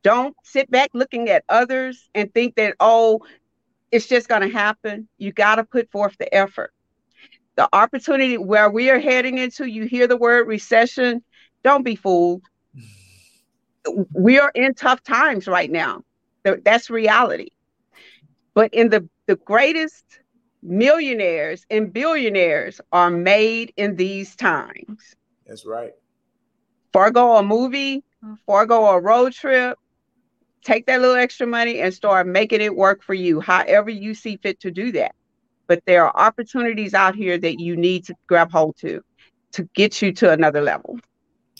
[0.02, 3.20] Don't sit back looking at others and think that, oh,
[3.90, 5.08] it's just going to happen.
[5.16, 6.72] You got to put forth the effort.
[7.58, 11.24] The opportunity where we are heading into, you hear the word recession,
[11.64, 12.44] don't be fooled.
[14.14, 16.02] We are in tough times right now.
[16.44, 17.48] That's reality.
[18.54, 20.04] But in the, the greatest
[20.62, 25.16] millionaires and billionaires are made in these times.
[25.44, 25.94] That's right.
[26.92, 28.04] Forgo a movie,
[28.46, 29.76] forgo a road trip,
[30.62, 34.36] take that little extra money and start making it work for you, however you see
[34.36, 35.16] fit to do that.
[35.68, 39.02] But there are opportunities out here that you need to grab hold to
[39.52, 40.98] to get you to another level.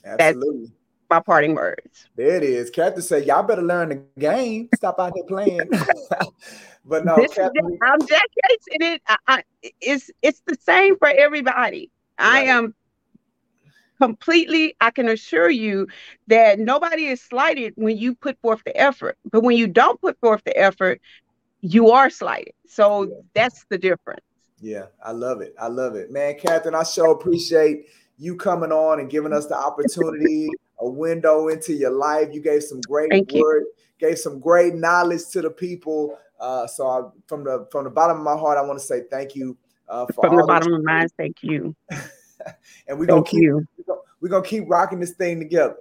[0.04, 0.62] Absolutely.
[0.62, 0.72] That's
[1.10, 2.08] my parting words.
[2.16, 2.70] There it is.
[2.70, 4.68] Captain said, Y'all better learn the game.
[4.74, 5.60] Stop out there playing.
[6.84, 9.42] but no, Captain, I'm Jack Yates, and it I, I,
[9.80, 11.90] it's it's the same for everybody.
[12.18, 12.26] Right.
[12.26, 12.74] I am
[14.00, 15.88] completely, I can assure you
[16.28, 19.18] that nobody is slighted when you put forth the effort.
[19.30, 21.00] But when you don't put forth the effort,
[21.60, 22.54] you are slighted.
[22.66, 23.14] So yeah.
[23.34, 24.20] that's the difference.
[24.60, 25.54] Yeah, I love it.
[25.60, 26.10] I love it.
[26.10, 27.86] Man, Kathryn, I so appreciate
[28.18, 30.48] you coming on and giving us the opportunity,
[30.80, 32.28] a window into your life.
[32.32, 33.72] You gave some great Thank word, you.
[34.08, 36.18] gave some great knowledge to the people.
[36.40, 39.02] Uh, so I, from the from the bottom of my heart, I want to say
[39.10, 39.56] thank you.
[39.88, 41.74] Uh, from the bottom of mine, thank you.
[42.88, 43.66] and we're gonna keep you.
[44.20, 45.76] we're gonna keep rocking this thing together.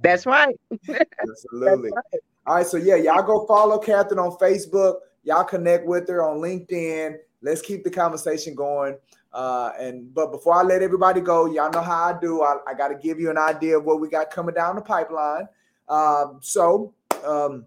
[0.00, 0.58] That's right.
[0.88, 1.90] Absolutely.
[1.90, 2.20] That's right.
[2.46, 4.96] All right, so yeah, y'all go follow Kathryn on Facebook.
[5.22, 7.16] Y'all connect with her on LinkedIn.
[7.40, 8.96] Let's keep the conversation going.
[9.32, 12.42] Uh, and but before I let everybody go, y'all know how I do.
[12.42, 14.82] I, I got to give you an idea of what we got coming down the
[14.82, 15.48] pipeline.
[15.88, 17.66] Um, so um,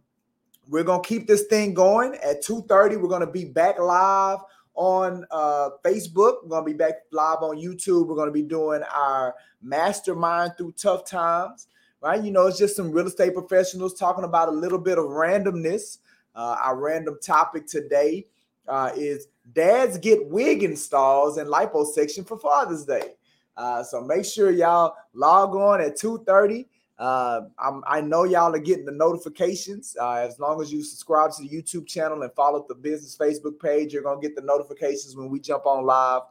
[0.69, 3.01] we're gonna keep this thing going at 2:30.
[3.01, 4.39] We're gonna be back live
[4.75, 6.45] on uh, Facebook.
[6.45, 8.07] We're to be back live on YouTube.
[8.07, 11.67] We're to be doing our mastermind through tough times,
[12.01, 12.23] right?
[12.23, 15.99] You know, it's just some real estate professionals talking about a little bit of randomness.
[16.35, 18.27] Uh, our random topic today
[18.67, 23.13] uh, is dads get wig installs and liposuction for Father's Day.
[23.55, 26.65] Uh, so make sure y'all log on at 2:30
[26.99, 27.41] uh,
[27.87, 29.95] i know y'all are getting the notifications.
[29.99, 33.59] Uh, as long as you subscribe to the YouTube channel and follow the business Facebook
[33.59, 36.23] page, you're gonna get the notifications when we jump on live.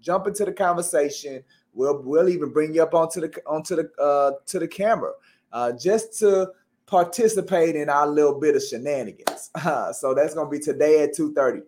[0.00, 1.42] Jump into the conversation.
[1.74, 5.12] We'll we'll even bring you up onto the onto the uh, to the camera
[5.52, 6.50] uh, just to
[6.86, 9.50] participate in our little bit of shenanigans.
[9.98, 11.60] so that's gonna be today at two thirty.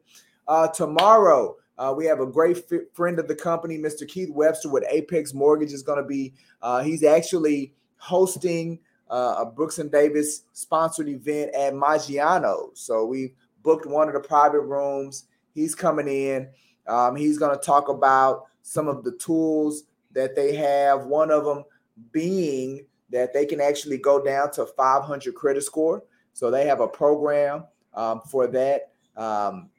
[0.48, 1.56] Uh, tomorrow.
[1.78, 4.08] Uh, we have a great f- friend of the company, Mr.
[4.08, 6.32] Keith Webster with Apex Mortgage, is going to be.
[6.62, 8.78] Uh, he's actually hosting
[9.10, 12.70] uh, a Brooks and Davis sponsored event at Maggiano.
[12.74, 15.24] So we booked one of the private rooms.
[15.54, 16.48] He's coming in.
[16.86, 19.84] Um, he's going to talk about some of the tools
[20.16, 21.06] that they have.
[21.06, 21.64] One of them
[22.10, 26.02] being that they can actually go down to 500 credit score.
[26.32, 27.64] So they have a program
[27.94, 28.90] um, for that.
[29.16, 29.70] Um,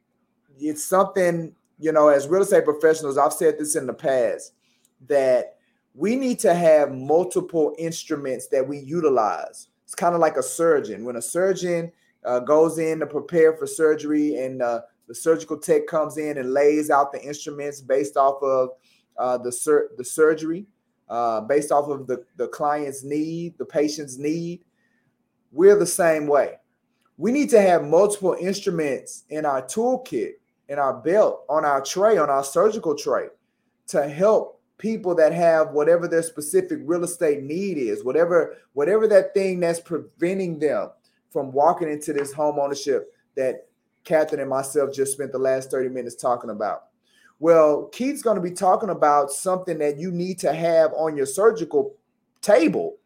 [0.58, 4.54] it's something, you know, as real estate professionals, I've said this in the past
[5.08, 5.58] that
[5.94, 9.68] we need to have multiple instruments that we utilize.
[9.84, 11.04] It's kind of like a surgeon.
[11.04, 11.92] When a surgeon
[12.24, 16.54] uh, goes in to prepare for surgery and uh, the surgical tech comes in and
[16.54, 18.70] lays out the instruments based off of
[19.18, 20.66] uh, the, sur- the surgery,
[21.10, 24.62] uh, based off of the, the client's need, the patient's need,
[25.52, 26.56] we're the same way.
[27.18, 30.34] We need to have multiple instruments in our toolkit,
[30.70, 33.28] in our belt, on our tray, on our surgical tray
[33.88, 39.34] to help people that have whatever their specific real estate need is, whatever whatever that
[39.34, 40.90] thing that's preventing them
[41.32, 43.68] from walking into this home ownership that
[44.06, 46.84] Kathryn and myself just spent the last 30 minutes talking about.
[47.40, 51.28] Well, Keith's going to be talking about something that you need to have on your
[51.28, 51.96] surgical
[52.42, 52.98] table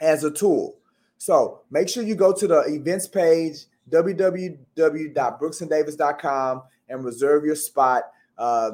[0.00, 0.76] as a tool.
[1.18, 8.10] So make sure you go to the events page, www.brooksanddavis.com, and reserve your spot.
[8.36, 8.72] Uh,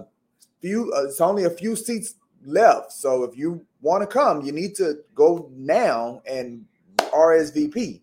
[0.60, 2.14] few, uh, it's only a few seats
[2.44, 2.92] left.
[2.92, 6.64] So if you want to come, you need to go now and
[6.98, 8.00] RSVP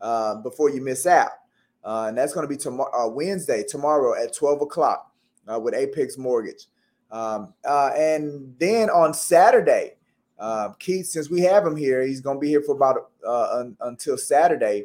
[0.00, 1.32] uh, before you miss out.
[1.84, 5.07] Uh, and that's going to be tomorrow, uh, Wednesday, tomorrow at 12 o'clock
[5.52, 6.66] uh, with Apex Mortgage.
[7.10, 9.94] Um, uh, and then on Saturday,
[10.38, 13.76] uh, Keith, since we have him here, he's going to be here for about un-
[13.80, 14.84] until Saturday.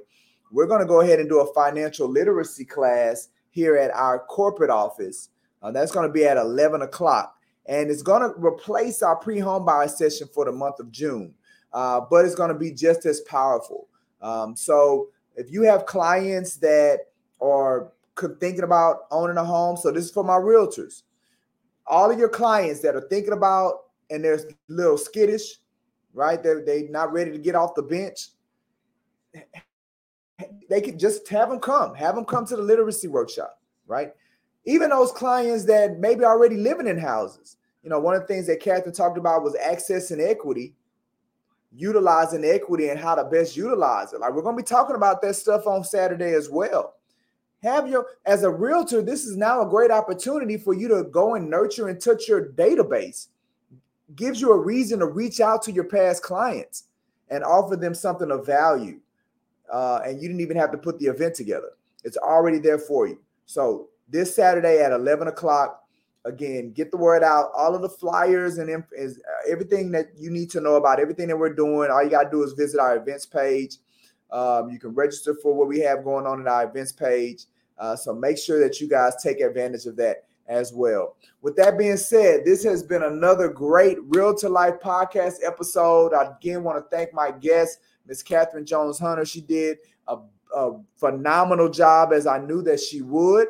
[0.51, 4.69] We're going to go ahead and do a financial literacy class here at our corporate
[4.69, 5.29] office.
[5.71, 9.87] that's going to be at 11 o'clock and it's going to replace our pre-home buy
[9.87, 11.33] session for the month of June.
[11.71, 13.87] Uh, but it's going to be just as powerful.
[14.21, 16.99] Um, so if you have clients that
[17.41, 17.91] are
[18.39, 21.03] thinking about owning a home, so this is for my realtors.
[21.87, 23.73] All of your clients that are thinking about
[24.09, 25.59] and they're a little skittish,
[26.13, 26.41] right?
[26.41, 28.29] They're they not ready to get off the bench.
[30.69, 34.13] They could just have them come, have them come to the literacy workshop, right?
[34.65, 37.57] even those clients that maybe already living in houses.
[37.83, 40.73] You know, one of the things that Kathryn talked about was access and equity,
[41.73, 44.21] utilizing equity and how to best utilize it.
[44.21, 46.95] Like we're going to be talking about that stuff on Saturday as well.
[47.63, 51.35] Have your as a realtor, this is now a great opportunity for you to go
[51.35, 53.29] and nurture and touch your database.
[54.15, 56.85] Gives you a reason to reach out to your past clients
[57.29, 58.99] and offer them something of value.
[59.71, 61.69] Uh, and you didn't even have to put the event together.
[62.03, 63.19] It's already there for you.
[63.45, 65.79] So this Saturday at 11 o'clock.
[66.25, 67.51] Again, get the word out.
[67.53, 71.27] All of the flyers and is uh, everything that you need to know about everything
[71.27, 71.91] that we're doing.
[71.91, 73.75] All you got to do is visit our events page.
[74.31, 77.45] Um, you can register for what we have going on in our events page.
[77.77, 81.15] Uh, so make sure that you guys take advantage of that as well.
[81.41, 86.13] With that being said, this has been another great Realtor/Life podcast episode.
[86.13, 89.25] I again want to thank my guest, Miss Kathryn Jones Hunter.
[89.25, 90.17] She did a,
[90.55, 93.47] a phenomenal job as I knew that she would.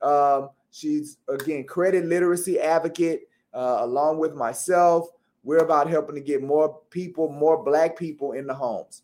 [0.00, 5.08] Um, she's again credit literacy advocate, uh, along with myself.
[5.44, 9.02] We're about helping to get more people, more black people in the homes.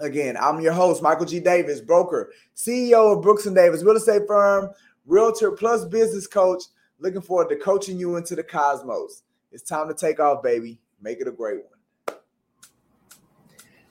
[0.00, 1.40] Again, I'm your host, Michael G.
[1.40, 4.70] Davis, broker, CEO of Brooks and Davis Real Estate Firm,
[5.04, 6.62] realtor plus business coach.
[6.98, 9.22] Looking forward to coaching you into the cosmos.
[9.52, 10.78] It's time to take off, baby.
[11.02, 11.60] Make it a great
[12.06, 12.18] one.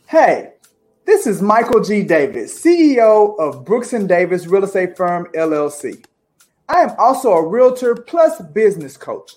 [0.07, 0.53] Hey,
[1.05, 2.01] this is Michael G.
[2.01, 6.03] Davis, CEO of Brooks and Davis Real Estate Firm LLC.
[6.67, 9.33] I am also a realtor plus business coach.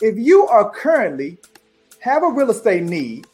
[0.00, 1.38] If you are currently
[2.00, 3.26] have a real estate need,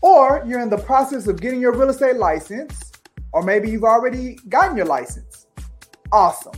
[0.00, 2.92] or you're in the process of getting your real estate license,
[3.32, 5.46] or maybe you've already gotten your license,
[6.12, 6.54] awesome.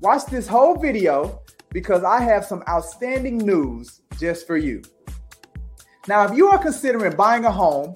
[0.00, 4.82] Watch this whole video because I have some outstanding news just for you.
[6.08, 7.94] Now, if you are considering buying a home,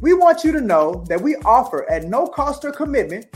[0.00, 3.26] we want you to know that we offer at no cost or commitment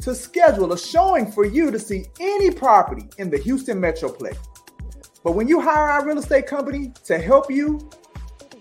[0.00, 4.36] to schedule a showing for you to see any property in the Houston Metroplex.
[5.22, 7.78] But when you hire our real estate company to help you,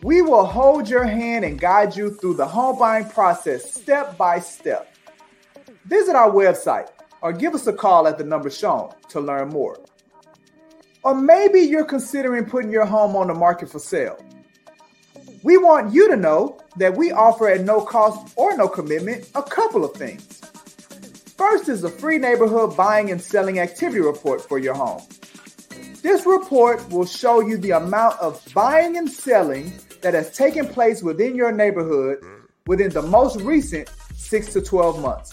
[0.03, 4.39] we will hold your hand and guide you through the home buying process step by
[4.39, 4.95] step.
[5.85, 6.89] Visit our website
[7.21, 9.79] or give us a call at the number shown to learn more.
[11.03, 14.19] Or maybe you're considering putting your home on the market for sale.
[15.43, 19.41] We want you to know that we offer at no cost or no commitment a
[19.41, 20.41] couple of things.
[21.37, 25.01] First is a free neighborhood buying and selling activity report for your home.
[26.01, 31.01] This report will show you the amount of buying and selling that has taken place
[31.03, 32.19] within your neighborhood
[32.65, 35.31] within the most recent 6 to 12 months.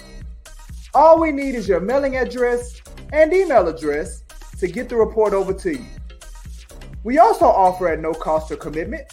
[0.94, 2.80] All we need is your mailing address
[3.12, 4.22] and email address
[4.58, 5.86] to get the report over to you.
[7.02, 9.06] We also offer at no cost or commitment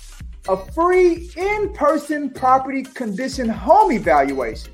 [0.47, 4.73] a free in person property condition home evaluation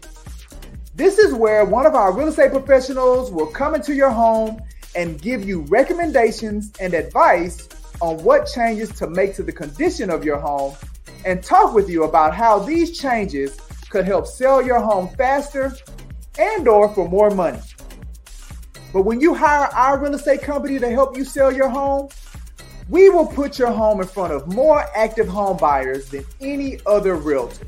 [0.98, 4.60] this is where one of our real estate professionals will come into your home
[4.96, 7.68] and give you recommendations and advice
[8.02, 10.76] on what changes to make to the condition of your home
[11.26, 15.74] and talk with you about how these changes could help sell your home faster
[16.38, 17.60] and or for more money.
[18.94, 22.10] But when you hire our real estate company to help you sell your home,
[22.90, 27.16] we will put your home in front of more active home buyers than any other
[27.16, 27.68] realtor.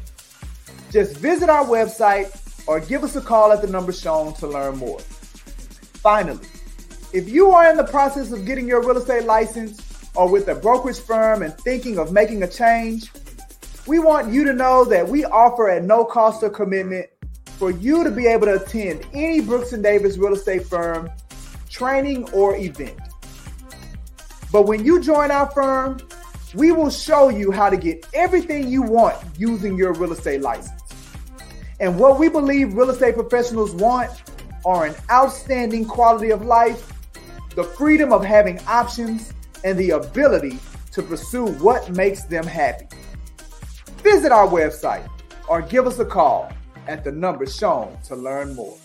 [0.91, 2.35] Just visit our website
[2.67, 4.99] or give us a call at the number shown to learn more.
[4.99, 6.47] Finally,
[7.11, 9.88] if you are in the process of getting your real estate license
[10.19, 13.09] or with a brokerage firm and thinking of making a change,
[13.87, 17.07] we want you to know that we offer at no cost or commitment
[17.45, 21.09] for you to be able to attend any Brooks and Davis real estate firm
[21.69, 22.99] training or event.
[24.51, 26.01] But when you join our firm,
[26.53, 30.83] we will show you how to get everything you want using your real estate license.
[31.79, 34.21] And what we believe real estate professionals want
[34.65, 36.91] are an outstanding quality of life,
[37.55, 39.31] the freedom of having options,
[39.63, 40.59] and the ability
[40.91, 42.87] to pursue what makes them happy.
[44.03, 45.07] Visit our website
[45.47, 46.51] or give us a call
[46.87, 48.77] at the number shown to learn more.